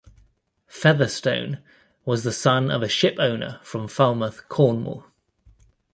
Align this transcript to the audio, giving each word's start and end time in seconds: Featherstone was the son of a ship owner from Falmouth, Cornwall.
Featherstone 0.65 1.59
was 2.05 2.23
the 2.23 2.31
son 2.31 2.71
of 2.71 2.81
a 2.81 2.89
ship 2.89 3.17
owner 3.19 3.59
from 3.63 3.87
Falmouth, 3.87 4.49
Cornwall. 4.49 5.05